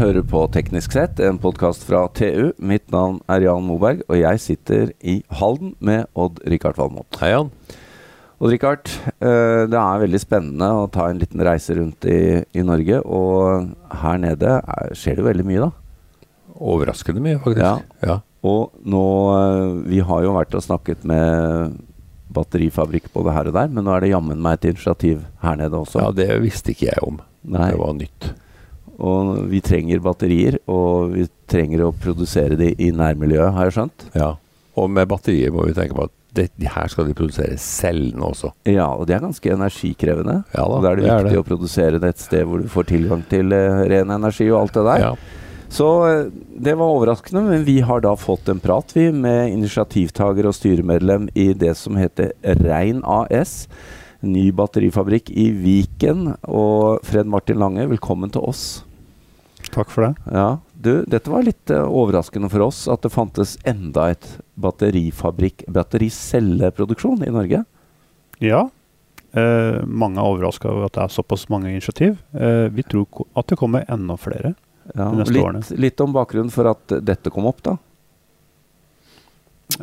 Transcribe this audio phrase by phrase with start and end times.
[0.00, 2.54] hører på Teknisk sett, en podkast fra TU.
[2.56, 7.18] Mitt navn er Jan Moberg, og jeg sitter i Halden med Odd-Rikard Valmot.
[7.20, 7.50] Hei, Jan.
[8.40, 13.02] Odd-Rikard, eh, det er veldig spennende å ta en liten reise rundt i, i Norge.
[13.04, 13.68] Og
[14.00, 16.24] her nede er, skjer det veldig mye, da.
[16.56, 17.60] Overraskende mye, faktisk.
[17.66, 18.08] Ja.
[18.08, 18.18] ja.
[18.40, 19.06] Og nå
[19.36, 21.76] eh, Vi har jo vært og snakket med
[22.32, 25.76] batterifabrikk både her og der, men nå er det jammen meg et initiativ her nede
[25.76, 26.06] også.
[26.06, 27.20] Ja, det visste ikke jeg om.
[27.44, 27.74] Nei.
[27.74, 28.36] Det var nytt.
[29.00, 34.08] Og vi trenger batterier, og vi trenger å produsere de i nærmiljøet, har jeg skjønt?
[34.12, 34.34] Ja.
[34.80, 38.52] Og med batterier må vi tenke på at det, her skal de produsere cellene også.
[38.70, 40.40] Ja, og det er ganske energikrevende.
[40.54, 41.42] Ja da, da er det, det er viktig det.
[41.42, 44.76] å produsere det et sted hvor du får tilgang til uh, ren energi og alt
[44.78, 45.06] det der.
[45.08, 45.14] Ja.
[45.70, 46.24] Så eh,
[46.58, 51.28] det var overraskende, men vi har da fått en prat vi med initiativtaker og styremedlem
[51.38, 52.32] i det som heter
[52.64, 53.68] Rein AS.
[54.26, 56.32] Ny batterifabrikk i Viken.
[56.50, 58.64] Og Fred Martin Lange, velkommen til oss.
[59.74, 60.14] Takk for det.
[60.34, 64.26] Ja, du, dette var litt uh, overraskende for oss at det fantes enda et
[64.60, 67.64] batterifabrikk, battericelleproduksjon i Norge.
[68.42, 68.64] Ja.
[69.32, 72.18] Eh, mange er overraska over at det er såpass mange initiativ.
[72.34, 74.56] Eh, vi tror at det kommer enda flere.
[74.94, 75.62] Ja, De neste årene.
[75.62, 77.76] litt, litt om bakgrunnen for at dette kom opp, da.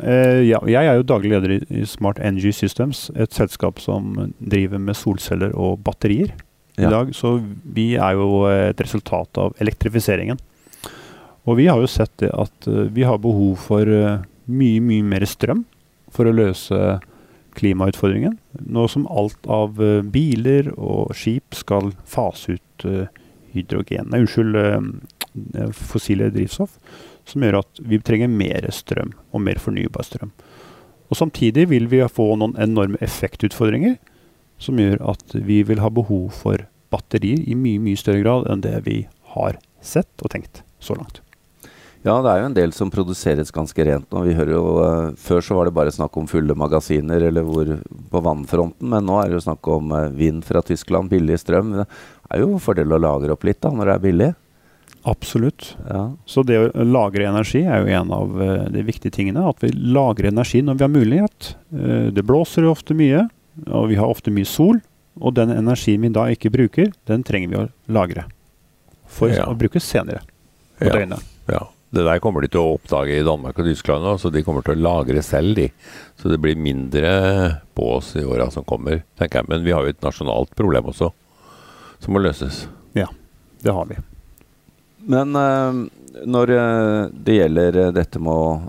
[0.02, 4.78] Eh, ja, jeg er jo daglig leder i, Smart Energy Systems, et selskap som driver
[4.82, 6.34] med solceller og batterier.
[6.78, 7.10] I dag.
[7.16, 10.40] Så vi er jo et resultat av elektrifiseringen.
[11.48, 15.04] Og vi har jo sett det at eh, vi har behov for eh, mye, mye
[15.06, 15.64] mer strøm
[16.12, 16.98] for å løse
[17.58, 18.36] klimautfordringen.
[18.68, 23.08] Nå som alt av eh, biler og skip skal fase ut eh,
[23.54, 26.76] hydrogen Nei, unnskyld, eh, fossile drivstoff
[27.28, 30.30] som gjør at vi trenger mer strøm og mer fornybar strøm.
[31.08, 33.96] Og Samtidig vil vi få noen enorme effektutfordringer
[34.58, 38.64] som gjør at vi vil ha behov for batterier i mye mye større grad enn
[38.64, 39.00] det vi
[39.34, 41.22] har sett og tenkt så langt.
[42.06, 44.22] Ja, det er jo en del som produseres ganske rent nå.
[44.28, 47.72] Vi hører jo, uh, Før så var det bare snakk om fulle magasiner eller hvor
[48.12, 51.74] på vannfronten, men nå er det jo snakk om uh, vind fra Tyskland, billig strøm.
[51.74, 51.88] Det
[52.30, 54.30] er jo fordel å lagre opp litt da, når det er billig.
[55.08, 55.72] Absolutt.
[55.88, 59.48] Ja, Så det å lagre energi er jo en av uh, de viktige tingene.
[59.50, 61.50] At vi lagrer energi når vi har mulighet.
[62.14, 63.26] Det blåser jo ofte mye,
[63.66, 64.80] og vi har ofte mye sol.
[65.18, 68.26] Og den energien vi da ikke bruker, den trenger vi å lagre.
[69.08, 69.46] For Ja.
[69.46, 70.20] å bruke senere
[70.78, 70.92] på Ja.
[70.92, 71.22] døgnet.
[71.48, 71.66] ja.
[71.90, 74.62] Det der kommer de til å oppdage i Danmark og Tyskland òg, så de kommer
[74.62, 75.72] til å lagre selv, de.
[76.20, 79.48] Så det blir mindre på oss i åra som kommer, tenker jeg.
[79.48, 81.10] Men vi har jo et nasjonalt problem også,
[81.98, 82.66] som må løses.
[82.94, 83.06] Ja,
[83.62, 83.96] Det har vi.
[85.08, 85.88] Men eh,
[86.26, 88.60] når eh, det gjelder eh, dette med å,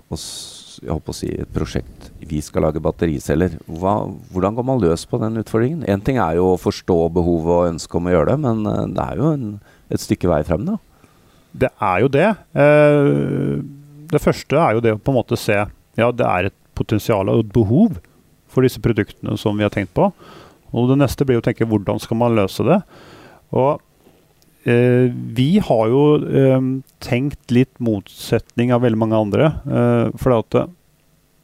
[0.80, 3.56] jeg håper å si et prosjekt Vi skal lage battericeller.
[3.68, 3.94] Hva,
[4.32, 5.84] hvordan går man løs på den utfordringen?
[5.90, 8.86] Én ting er jo å forstå behovet og ønsket om å gjøre det, men eh,
[8.96, 9.48] det er jo en,
[9.90, 10.78] et stykke vei frem, da.
[11.50, 12.28] Det er jo det.
[12.62, 13.56] Eh,
[14.10, 15.58] det første er jo det å på en måte se
[15.98, 17.98] Ja, det er et potensial og et behov
[18.50, 20.08] for disse produktene som vi har tenkt på.
[20.70, 22.78] Og det neste blir å tenke hvordan skal man løse det.
[23.50, 23.82] Og
[24.64, 26.64] vi har jo eh,
[27.00, 29.46] tenkt litt motsetning av veldig mange andre.
[29.64, 30.66] Eh, for det,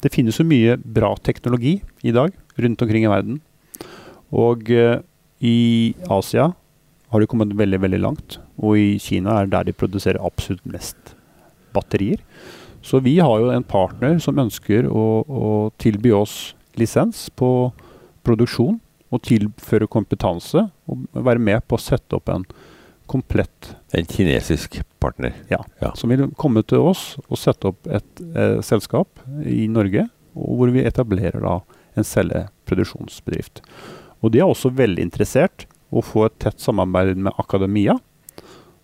[0.04, 3.40] det, finnes jo mye bra teknologi i dag rundt omkring i verden.
[4.36, 5.00] Og eh,
[5.40, 6.50] i Asia
[7.08, 8.38] har de kommet veldig, veldig langt.
[8.60, 11.16] Og i Kina er der de produserer absolutt mest
[11.72, 12.20] batterier.
[12.84, 17.72] Så vi har jo en partner som ønsker å, å tilby oss lisens på
[18.26, 18.76] produksjon
[19.14, 22.44] og tilføre kompetanse og være med på å sette opp en
[23.06, 25.32] komplett En kinesisk partner.
[25.50, 25.92] ja, Ja.
[25.94, 29.08] som vil komme til oss og sette opp et eh, selskap
[29.44, 31.60] i Norge, hvor vi etablerer da
[31.96, 33.62] en celleproduksjonsbedrift.
[34.22, 37.98] Og de er også veldig interessert å få et tett samarbeid med akademia,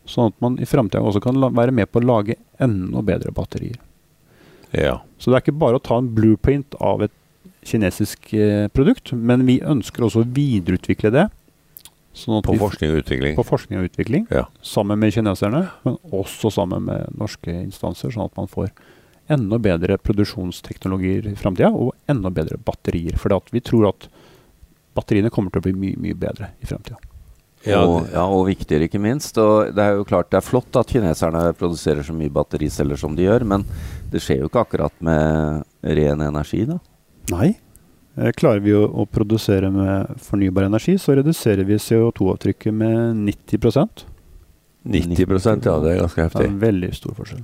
[0.06, 3.78] sånn at man i framtida også kan være med på å lage enda bedre batterier.
[4.72, 5.00] Ja.
[5.18, 7.12] Så det er ikke bare å ta en blueprint av et
[7.68, 11.26] kinesisk eh, produkt, men vi ønsker også å videreutvikle det.
[12.14, 13.36] Sånn at På vi forskning og utvikling.
[13.36, 14.44] på forskning og utvikling, Ja.
[14.62, 18.70] sammen med kineserne, men også sammen med norske instanser, sånn at man får
[19.30, 23.16] enda bedre produksjonsteknologier i framtida, og enda bedre batterier.
[23.16, 24.08] For vi tror at
[24.94, 26.98] batteriene kommer til å bli mye, mye bedre i framtida.
[27.64, 29.38] Ja, og, ja, og viktigere, ikke minst.
[29.38, 33.14] Og det er jo klart det er flott at kineserne produserer så mye battericeller som
[33.16, 33.64] de gjør, men
[34.10, 36.78] det skjer jo ikke akkurat med ren energi, da.
[37.30, 37.52] Nei.
[38.16, 44.06] Eh, Klarer vi å, å produsere med fornybar energi, så reduserer vi CO2-avtrykket med 90%
[44.82, 46.40] 90% ja, det er ganske heftig.
[46.40, 47.42] Det er en veldig stor forskjell.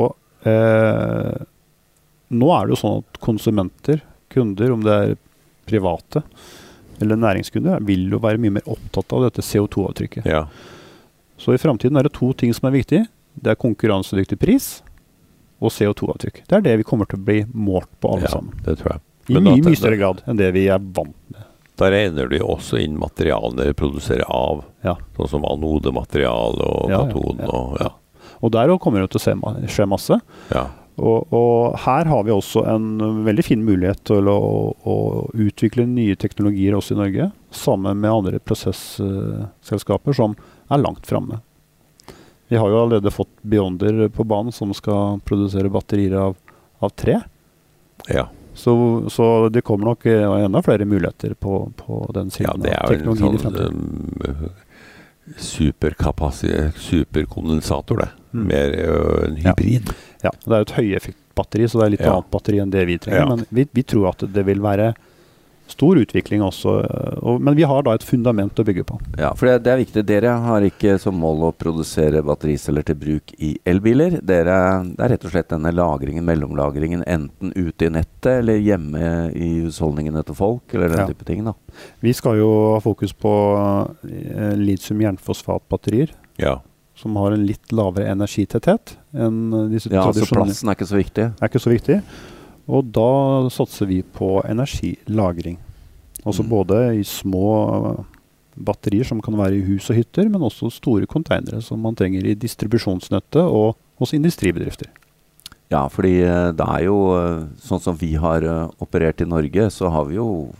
[0.00, 1.44] Og eh,
[2.34, 4.02] nå er det jo sånn at konsumenter,
[4.34, 5.14] kunder, om det er
[5.70, 6.24] private
[7.00, 10.26] eller næringskunder, vil jo være mye mer opptatt av dette CO2-avtrykket.
[10.28, 10.42] Ja.
[11.40, 13.04] Så i framtiden er det to ting som er viktig.
[13.40, 14.66] det er konkurransedyktig pris
[15.62, 16.42] og CO2-avtrykk.
[16.50, 18.58] Det er det vi kommer til å bli målt på alle Ja, sammen.
[18.66, 19.00] det tror jeg.
[19.30, 21.46] I mye, mye større grad enn det vi er vant med.
[21.80, 24.96] Da regner de også inn materialene dere produserer av, Ja.
[25.16, 27.48] sånn som anodemateriale og Ja, katon ja.
[27.48, 27.90] og ja.
[28.42, 30.20] Og der kommer det til å skje masse.
[30.52, 30.66] ja.
[31.00, 34.96] Og, og her har vi også en veldig fin mulighet til å, å
[35.32, 40.34] utvikle nye teknologier også i Norge, sammen med andre prosesselskaper som
[40.70, 41.40] er langt framme.
[42.50, 46.36] Vi har jo allerede fått Beyonder på banen, som skal produsere batterier av,
[46.82, 47.20] av tre.
[48.10, 48.26] ja.
[48.54, 48.74] Så,
[49.10, 52.88] så det kommer nok eh, enda flere muligheter på, på den Ja, siden det av
[52.90, 54.48] teknologien i sånn fremtiden.
[54.48, 54.50] um,
[55.38, 58.08] superkapasi- superkondensator, det.
[58.34, 58.46] Mm.
[58.48, 59.50] Mer ø, en Ja.
[59.54, 59.92] hybrid.
[60.22, 62.12] Ja, det er jo et høyeffektbatteri, så det er litt Ja.
[62.16, 63.20] annet batteri enn det vi trenger.
[63.20, 63.26] Ja.
[63.36, 64.94] Men vi, vi tror at det vil være
[65.70, 66.72] stor utvikling også.
[66.84, 68.98] øh, Og, men vi har da et fundament å bygge på.
[69.18, 70.04] Ja, for det, det er viktig.
[70.08, 74.18] Dere har ikke som mål å produsere battericeller til bruk i elbiler.
[74.20, 74.56] Dere,
[74.90, 79.50] det er rett og slett denne lagringen, mellomlagringen, enten ute i nettet eller hjemme i
[79.66, 81.06] husholdningene til folk, eller den Ja.
[81.12, 81.44] type ting.
[81.44, 81.54] da.
[82.02, 86.60] Vi skal jo ha fokus på uh, litium-jernfosfatbatterier, Ja.
[86.96, 90.20] som har en litt lavere energitetthet enn disse Ja, tradisjonelle.
[90.20, 91.24] Ja, så Plassen er ikke så viktig.
[91.40, 92.02] er ikke så viktig.
[92.70, 95.58] Og da satser vi på energilagring.
[96.24, 96.48] Altså Mm.
[96.50, 97.46] både i små
[97.98, 98.04] øh,
[98.60, 102.26] batterier som kan være i hus og hytter, men også store konteinere som man trenger
[102.26, 104.88] i distribusjonsnettet og hos industribedrifter.
[105.70, 109.68] Ja, fordi eh, det er jo eh, sånn som vi har eh, operert i Norge,
[109.70, 110.52] så har vi jo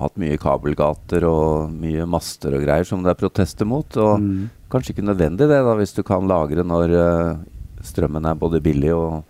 [0.00, 3.96] hatt mye kabelgater og mye master og greier som det er protester mot.
[3.96, 4.50] Og Mm.
[4.70, 7.36] kanskje ikke nødvendig det, da, hvis du kan lagre når eh,
[7.84, 9.22] strømmen er både billig og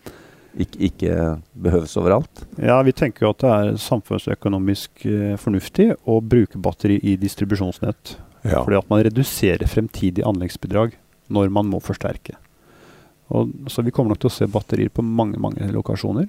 [0.56, 1.16] ikke, ikke
[1.66, 2.44] behøves overalt.
[2.60, 8.16] Ja, vi tenker jo at det er samfunnsøkonomisk eh, fornuftig å bruke batteri i distribusjonsnett.
[8.46, 8.62] ja.
[8.62, 10.96] Fordi at man reduserer fremtidig anleggsbidrag
[11.32, 12.38] når man må forsterke.
[13.34, 16.28] Og, så vi kommer nok til å se batterier på mange mange lokasjoner.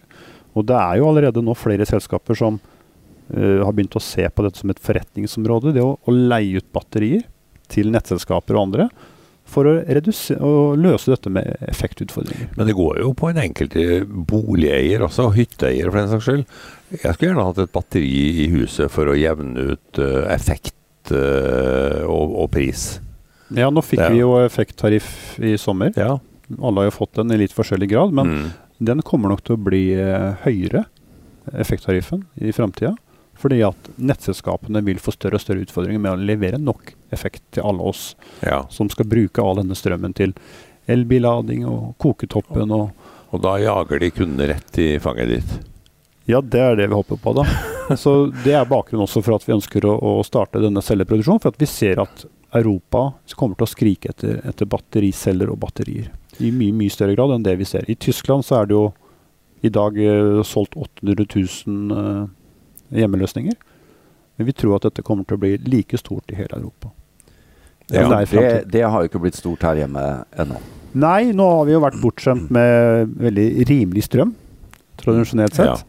[0.57, 4.45] Og det er jo allerede nå flere selskaper som uh, har begynt å se på
[4.45, 5.75] dette som et forretningsområde.
[5.75, 7.27] Det å, å leie ut batterier
[7.69, 8.89] til nettselskaper og andre
[9.47, 12.49] for å, reduse- å løse dette med effektutfordringer.
[12.57, 16.45] Men det går jo på en enkelte boligeier også, hytteeier for den saks skyld.
[16.91, 18.11] Jeg skulle gjerne hatt et batteri
[18.43, 22.97] i huset for å jevne ut uh, effekt uh, og, og pris.
[23.55, 24.11] Ja, nå fikk Ja.
[24.11, 25.93] vi jo effekttariff i sommer.
[25.95, 26.17] Ja.
[26.59, 28.47] Alle har jo fått den i litt forskjellig grad, men mm.
[28.91, 30.85] den kommer nok til å bli uh, høyere,
[31.55, 32.97] effekttariffen, i framtida.
[33.37, 37.67] Fordi at nettselskapene vil få større og større utfordringer med å levere nok effekt til
[37.69, 38.09] alle oss
[38.41, 38.63] ja.
[38.73, 40.33] som skal bruke all denne strømmen til
[40.89, 42.89] elbillading og koketoppen og
[43.35, 45.49] Og da jager de kundene rett i fanget ditt.
[46.31, 47.43] Ja, det er det vi håper på, da.
[48.03, 51.41] Så Det er bakgrunnen også for at vi ønsker å, å starte denne celleproduksjonen.
[51.43, 52.23] For at vi ser at
[52.55, 53.01] Europa
[53.35, 56.07] kommer til å skrike etter, etter battericeller og batterier.
[56.39, 57.87] I mye mye større grad enn det vi ser.
[57.91, 58.85] I Tyskland så er det jo
[59.67, 62.23] i dag eh, solgt 800 000 eh,
[62.93, 63.57] hjemmeløsninger.
[64.37, 66.91] Men vi tror at dette kommer til å bli like stort i hele Europa.
[67.87, 70.03] Ja, det det, har jo ikke blitt stort her hjemme
[70.35, 70.59] ennå.
[70.97, 74.33] Nei, nå har vi jo vært bortskjemt med veldig rimelig strøm,
[74.99, 75.85] tradisjonelt sett.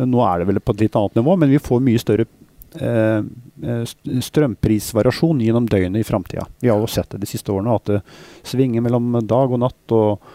[0.00, 2.24] Nå er det vel på et litt annet nivå, men vi får mye større
[2.80, 3.82] eh, eh,
[4.30, 6.46] strømprisvariasjon gjennom døgnet i framtida.
[6.62, 8.00] Vi har jo sett det de siste årene, at det
[8.48, 9.96] svinger mellom dag og natt.
[9.96, 10.30] og,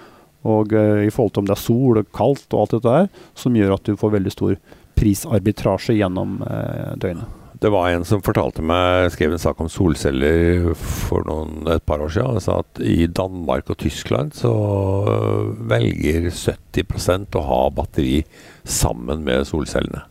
[0.46, 3.14] og eh, i forhold til om det er sol og kaldt og alt dette her,
[3.34, 4.60] som gjør at du får veldig stor
[4.96, 7.42] prisarbitrasje gjennom eh, døgnet.
[7.60, 12.04] Det var en som fortalte meg, skrev en sak om solceller for noen, et par
[12.04, 12.36] år siden.
[12.36, 18.20] og sa at i Danmark og Tyskland så øh, velger 70% å ha batteri
[18.64, 20.04] sammen med solcellene.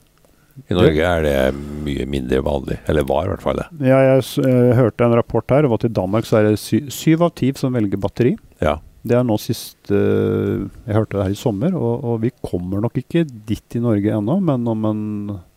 [0.71, 1.39] I Norge er det
[1.85, 2.79] mye mindre vanlig.
[2.89, 3.67] Eller var i hvert fall det.
[3.83, 6.85] Ja, jeg eh, hørte en rapport her, om at i Danmark så er det sy
[6.95, 8.37] syv av ti som velger batteri.
[8.63, 8.79] Ja.
[9.05, 12.81] Det er nå sist eh, Jeg hørte det her i sommer, og, og vi kommer
[12.81, 15.03] nok ikke dit i Norge ennå, men om en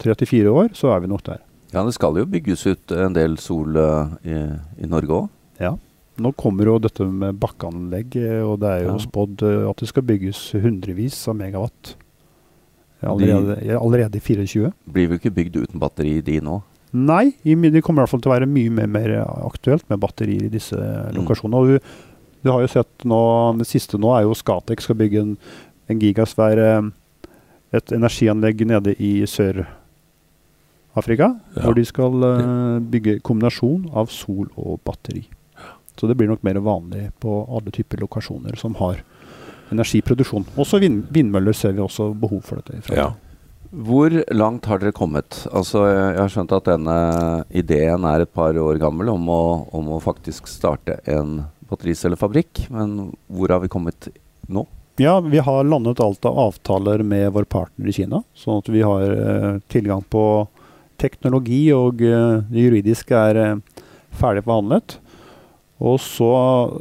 [0.01, 1.39] tre til fire år så er vi nok der.
[1.73, 4.37] Ja, det skal jo bygges ut en del sol eh, i,
[4.83, 5.29] i Norge òg.
[5.63, 5.73] Ja.
[6.17, 9.01] Nå kommer jo dette med bakkeanlegg, eh, og det er jo Ja.
[9.05, 11.95] spådd eh, at det skal bygges hundrevis av megawatt.
[13.05, 14.71] Allerede, allerede i 24.
[14.89, 16.63] Blir vi ikke bygd uten batteri, de nå?
[16.97, 19.11] Nei, det kommer i hvert fall til å være mye mer, mer
[19.45, 20.77] aktuelt med batterier i disse
[21.13, 21.59] lokasjonene.
[21.59, 21.91] Og du,
[22.47, 23.19] du har jo sett nå,
[23.59, 25.35] Det siste nå er jo Scatec skal bygge en,
[25.91, 26.63] en gigasvær
[27.75, 31.33] et energianlegg nede i Sør-Afrika.
[31.57, 31.65] Ja.
[31.65, 35.25] Hvor de skal uh, bygge kombinasjon av sol og batteri.
[35.97, 39.01] Så det blir nok mer vanlig på alle typer lokasjoner som har
[39.73, 40.45] energiproduksjon.
[40.55, 42.77] Også vind, vindmøller ser vi også behov for dette.
[42.77, 43.03] i fremtiden.
[43.03, 43.13] ja.
[43.67, 45.41] Hvor langt har dere kommet?
[45.51, 46.93] Altså, jeg har skjønt at denne
[47.51, 53.13] ideen er et par år gammel om å, om å faktisk starte en battericellefabrikk, men
[53.27, 54.09] hvor har vi kommet
[54.47, 54.65] nå?
[54.97, 58.81] Ja, vi har landet alt av avtaler med vår partner i Kina, sånn at vi
[58.81, 60.23] har eh, tilgang på
[60.97, 63.83] teknologi, og eh, det juridiske er eh,
[64.17, 64.97] ferdig forhandlet.
[65.85, 66.31] Og så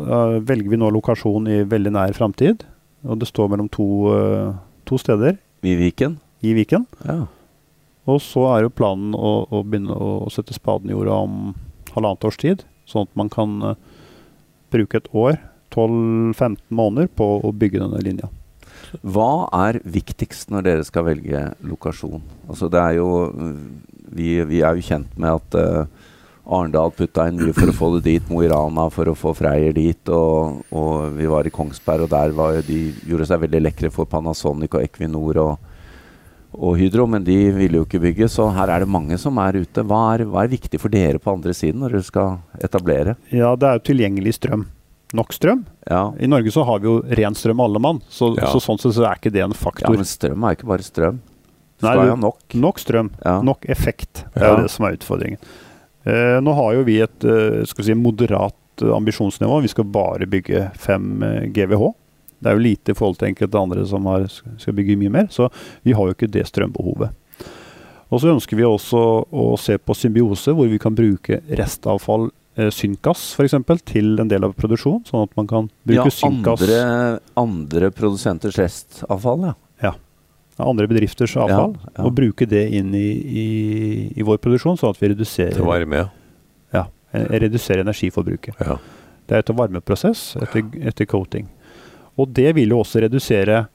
[0.07, 2.65] eh, velger vi nå lokasjon i veldig nær framtid.
[3.07, 4.55] Og det står mellom to, eh,
[4.89, 6.17] to steder I Viken?
[6.41, 6.87] i Viken.
[7.05, 7.27] Ja.
[8.07, 11.55] Og så er jo planen å, å begynne å, sette spaden i jorda om
[11.93, 12.65] halvannet års tid.
[12.87, 13.79] Sånn at man kan eh,
[14.77, 15.39] bruke et år,
[15.75, 18.31] 12-15 måneder, på å bygge denne linja.
[19.03, 22.23] Hva er viktigst når dere skal velge lokasjon?
[22.47, 23.09] Altså det er jo
[24.17, 26.13] Vi, vi er jo kjent med at uh,
[26.47, 29.33] Arendal putta inn mye for å få det dit, Mo i Rana for å få
[29.35, 33.65] Freyr dit, og, og vi var i Kongsberg, og der var de gjorde seg veldig
[33.65, 35.73] lekre for Panasonic og Equinor og,
[36.57, 39.59] og Hydro, men de ville jo ikke bygge, så her er det mange som er
[39.61, 39.83] ute.
[39.85, 43.17] Hva er, hva er viktig for dere på andre siden når dere skal etablere?
[43.31, 44.65] Ja, det er jo tilgjengelig strøm.
[45.15, 45.65] Nok strøm.
[45.87, 48.49] Ja, I Norge så har vi jo ren strøm alle mann, så, Ja.
[48.51, 49.87] så sånn sett så er ikke det en faktor.
[49.93, 51.21] ja men strøm er ikke bare strøm.
[51.85, 52.39] Nei, skal jo ha nok.
[52.55, 53.41] Nok strøm, Ja.
[53.43, 54.25] nok effekt.
[54.35, 55.39] Det er jo det som er utfordringen.
[56.07, 59.61] Eh, nå har jo vi et eh, skal vi si, moderat eh, ambisjonsnivå.
[59.63, 61.95] Vi skal bare bygge 5 eh, GWh.
[62.41, 65.31] Det er jo lite i forhold til enkelte andre som har, skal bygge mye mer,
[65.33, 65.49] så
[65.87, 67.15] vi har jo ikke det strømbehovet.
[68.13, 69.01] Og så ønsker vi også
[69.35, 73.57] å se på symbiose, hvor vi kan bruke restavfall, eh, synkgass f.eks.,
[73.89, 76.83] til en del av produksjonen, sånn at man kan Ja, bruke synkgass andre,
[77.43, 79.55] andre produsenters restavfall, ja.
[79.83, 79.95] ja.
[80.63, 82.05] andre bedrifters avfall, Ja, ja.
[82.07, 83.49] og bruke det inn i, i,
[84.15, 86.07] i vår produksjon, sånn at vi reduserer Til å ja.
[86.77, 88.63] Ja, eh, redusere energiforbruket.
[88.63, 88.79] Ja.
[89.27, 91.49] Det er etter varmeprosess, etter, etter coating.
[92.17, 93.67] Og det vil jo også redusere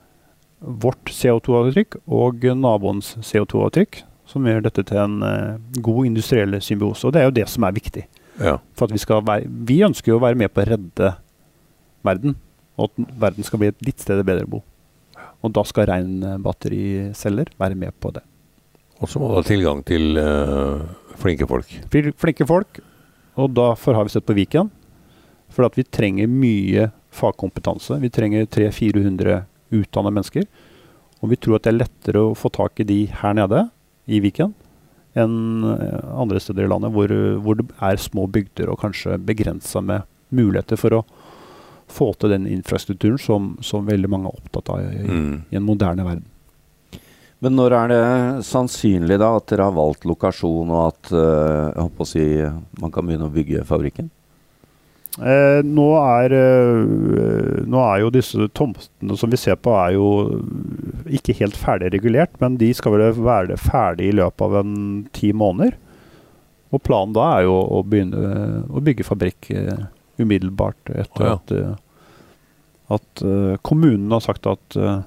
[0.61, 7.07] vårt CO2-avtrykk og naboens CO2-avtrykk, som gjør dette til en eh, god industriell symbiose.
[7.07, 8.05] Og det er jo det som er viktig.
[8.39, 8.57] ja.
[8.77, 11.13] For at vi, skal være, vi ønsker jo å være med på å redde
[12.05, 12.37] verden,
[12.77, 14.61] og at verden skal bli et litt sted bedre å bo.
[15.41, 18.23] Og da skal reinbattericeller være med på det.
[19.01, 20.85] Og så må du ha tilgang til uh,
[21.17, 21.69] flinke folk.
[21.89, 22.81] Flinke folk,
[23.41, 24.69] og derfor har vi sett på Viken.
[25.51, 27.99] For at vi trenger mye fagkompetanse.
[28.01, 29.41] Vi trenger 300-400
[29.71, 30.47] utdannede mennesker.
[31.21, 33.67] Og vi tror at det er lettere å få tak i de her nede
[34.09, 34.55] i Viken
[35.19, 37.11] enn eh, andre steder i landet hvor,
[37.43, 41.01] hvor det er små bygder og kanskje begrensa med muligheter for å
[41.91, 45.41] få til den infrastrukturen som, som veldig mange er opptatt av i, Mm.
[45.51, 46.23] i en moderne verden.
[47.43, 51.83] Men når er det sannsynlig da at dere har valgt lokasjon, og at eh, jeg
[51.83, 52.25] håper å si,
[52.79, 54.07] man kan begynne å bygge fabrikken?
[55.19, 60.07] Eh, nå, er, eh, nå er jo disse tomtene som vi ser på, er jo
[61.11, 64.75] ikke helt ferdig regulert, men de skal vel være ferdig i løpet av en
[65.15, 65.75] ti måneder.
[66.71, 69.87] Og planen da er jo å begynne å bygge fabrikk eh,
[70.21, 71.33] umiddelbart etter oh, ja.
[71.35, 71.73] at, eh,
[72.95, 75.01] at uh, kommunen har sagt at uh,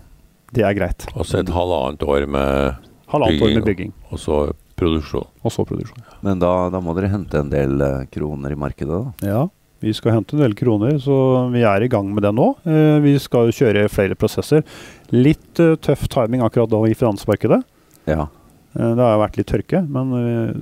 [0.56, 1.06] det er greit.
[1.14, 4.38] Og så et halvannet år med Halvannet år Bygging, med bygging, Og så
[4.78, 5.26] produksjon.
[5.42, 6.06] og så produksjon.
[6.24, 9.28] Men da, da må dere hente en del eh, kroner i markedet, da.
[9.28, 9.42] Ja,
[9.84, 11.14] vi skal hente en del kroner, så
[11.52, 12.46] vi er i gang med det nå.
[12.64, 14.64] Eh, vi skal kjøre flere prosesser.
[15.12, 17.60] Litt eh, tøff timing akkurat da i finansmarkedet.
[18.08, 18.26] Ja.
[18.72, 20.14] Eh, det har vært litt tørke, men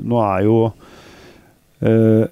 [0.03, 2.25] nå er jo uh,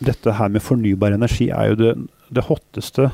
[0.00, 1.90] Dette her med fornybar energi er jo det,
[2.32, 3.10] det hotteste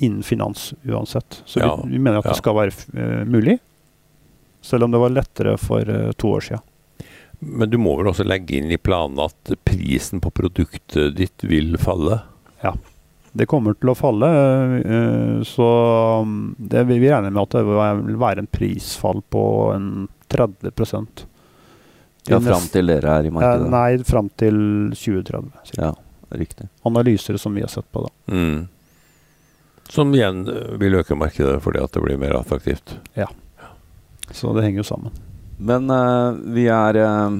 [0.00, 1.42] innen finans uansett.
[1.44, 2.32] Så Ja, vi, vi mener at ja.
[2.32, 3.58] det skal være uh, mulig.
[4.64, 6.64] Selv om det var lettere for uh, to år siden.
[7.46, 11.76] Men du må vel også legge inn i planen at prisen på produktet ditt vil
[11.80, 12.20] falle?
[12.64, 12.74] Ja,
[13.34, 14.28] Det kommer til å falle,
[14.78, 15.68] eh, så
[16.22, 19.42] um, det vil vi regner med at det vil være en prisfall på
[19.74, 19.88] en
[20.30, 20.70] 30
[22.26, 23.70] ja fram til dere er i Eh, markedet.
[23.70, 24.56] Nei, fram til
[24.94, 25.50] 2030.
[25.76, 25.90] Ja,
[26.30, 26.68] riktig.
[26.82, 28.32] Analyser som vi har sett på, da.
[28.32, 28.68] Mm.
[29.88, 30.46] Som igjen
[30.80, 32.96] vil øke markedet fordi at det blir mer attraktivt.
[33.14, 33.28] Ja.
[34.30, 35.12] Så det henger jo sammen.
[35.58, 37.36] Men uh, vi er uh,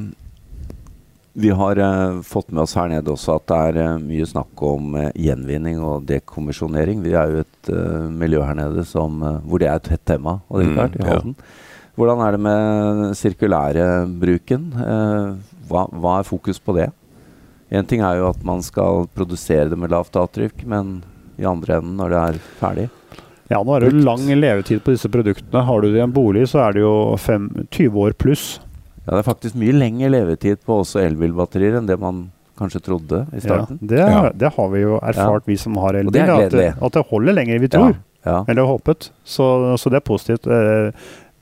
[1.35, 4.94] Vi har uh, fått med oss her nede også at det er mye snakk om
[5.18, 7.02] gjenvinning og dekommisjonering.
[7.02, 7.71] Vi er jo et
[8.14, 10.37] miljø her nede som, hvor det er et hett tema.
[10.49, 11.18] Og det er Mm, klart, i ja.
[11.97, 13.87] Hvordan er det med sirkulære
[14.21, 14.71] bruken?
[15.66, 16.88] Hva, hva er fokus på det?
[17.75, 21.00] Én ting er jo at man skal produsere det med lavt avtrykk, men
[21.38, 22.88] i andre enden, når det er ferdig
[23.50, 25.64] Ja, nå er det jo lang levetid på disse produktene.
[25.68, 28.60] Har du det i en bolig, så er det jo fem, 20 år pluss.
[29.04, 33.24] Ja, det er faktisk mye lengre levetid på også elbilbatterier enn det man kanskje trodde
[33.34, 33.78] i Ja, starten.
[33.82, 34.30] det, Ja.
[34.32, 36.44] det har vi jo erfart, vi som har Og det er elbil.
[36.46, 37.96] At, det- at det holder lenger, vi tror.
[38.24, 38.44] Ja.
[38.48, 39.10] Eller håpet.
[39.24, 40.46] Så, så det er positivt.
[40.46, 40.92] Eh,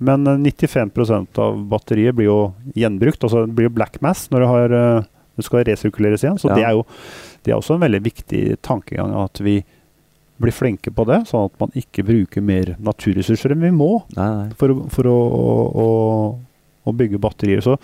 [0.02, 3.22] Men eh, 95% av batteriet blir jo gjenbrukt.
[3.22, 5.02] Altså det blir jo black mass når det, har, eh,
[5.36, 6.38] det skal resirkuleres igjen.
[6.40, 6.54] Så Ja.
[6.56, 6.84] det er jo
[7.44, 9.64] Det er også en veldig viktig tankegang at vi
[10.42, 14.28] blir flinke på det, sånn at man ikke bruker mer naturressurser enn vi må Nei,
[14.36, 14.48] nei.
[14.58, 15.18] for, for å,
[15.82, 15.86] å,
[16.86, 17.62] å bygge batterier.
[17.64, 17.76] Så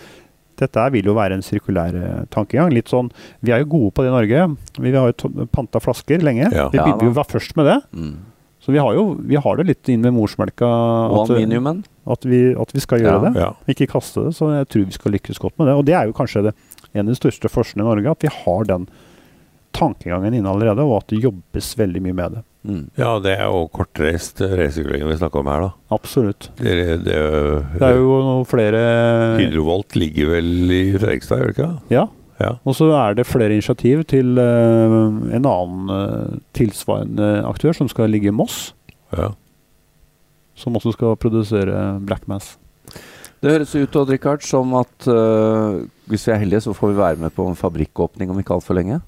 [0.58, 2.72] dette vil jo være en sirkulær eh, tankegang.
[2.74, 3.12] Litt sånn,
[3.46, 4.48] Vi er jo gode på det i Norge.
[4.82, 6.48] Vi har jo panta flasker lenge.
[6.50, 6.66] Ja.
[6.72, 7.76] Vi begynte jo å være først med det.
[7.94, 8.16] Mm.
[8.58, 12.74] Så vi har jo vi har det litt inn ved morsmelka at, at, vi, at
[12.74, 13.22] vi skal gjøre Ja.
[13.30, 13.44] det.
[13.44, 13.52] Ja.
[13.70, 14.34] Ikke kaste det.
[14.36, 15.76] Så jeg tror vi skal lykkes godt med det.
[15.78, 16.54] Og det er jo kanskje det,
[16.92, 18.88] en av de største forskjellene i Norge, at vi har den
[19.78, 22.44] tankegangen inne allerede, og at det jobbes veldig mye med det.
[22.68, 22.82] Mm.
[22.98, 25.70] ja, det er jo kortreist resirkulering vi snakker om her, da.
[25.94, 26.48] Absolutt.
[26.58, 28.80] Det, er- det, er- Det er jo flere
[29.38, 31.70] Hydrovolt ligger vel i Fredrikstad, gjør det ikke?
[31.94, 32.06] Ja.
[32.38, 32.52] Ja.
[32.68, 38.10] Og så er det flere initiativ til uh, en annen uh, tilsvarende aktør som skal
[38.14, 38.72] ligge i Moss,
[39.10, 39.32] ja.
[40.58, 42.56] som også skal produsere Black Mass.
[43.42, 46.98] Det høres ut Odd Rikard, som at uh, hvis vi er heldige, så får vi
[47.00, 49.00] være med på en fabrikkåpning om ikke altfor lenge.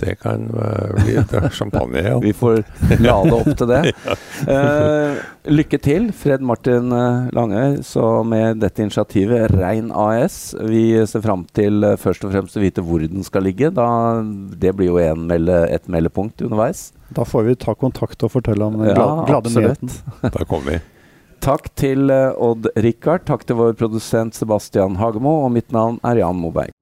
[0.00, 1.16] Det kan eh, bli
[1.58, 2.18] champagne, ja.
[2.22, 2.62] Vi får
[3.00, 3.82] lade opp til det.
[4.42, 5.18] Eh,
[5.54, 10.56] lykke til, Fred Martin Lange, Langøy, så med dette initiativet Rein AS.
[10.66, 13.70] Vi ser fram til eh, først og fremst å vite hvor den skal ligge.
[13.70, 13.86] Da,
[14.58, 16.88] det blir jo en melde, et meldepunkt underveis.
[17.14, 19.94] Da får vi ta kontakt og fortelle om den Ja, glade, nyheten.
[20.24, 20.82] Da kommer vi.
[21.42, 23.24] Takk til eh, Odd Rikard.
[23.26, 25.40] Takk til vår produsent Sebastian Hagemo.
[25.46, 26.74] Og mitt navn er Jan Moberg.